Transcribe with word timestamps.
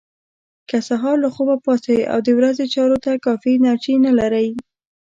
که 0.69 0.77
سهار 0.87 1.15
له 1.23 1.29
خوبه 1.35 1.55
پاڅئ 1.65 1.99
او 2.13 2.19
د 2.27 2.29
ورځې 2.37 2.65
چارو 2.73 2.97
ته 3.05 3.11
کافي 3.25 3.51
انرژي 3.57 3.95
نه 4.05 4.11
لرئ. 4.19 4.47